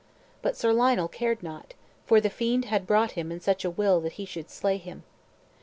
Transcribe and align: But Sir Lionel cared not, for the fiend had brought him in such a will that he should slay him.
But 0.41 0.57
Sir 0.57 0.73
Lionel 0.73 1.07
cared 1.07 1.43
not, 1.43 1.75
for 2.07 2.19
the 2.19 2.31
fiend 2.31 2.65
had 2.65 2.87
brought 2.87 3.11
him 3.11 3.31
in 3.31 3.39
such 3.39 3.63
a 3.63 3.69
will 3.69 4.01
that 4.01 4.13
he 4.13 4.25
should 4.25 4.49
slay 4.49 4.77
him. 4.77 5.03